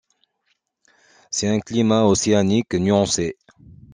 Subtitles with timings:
[1.29, 3.37] C'est un climat océanique nuancé.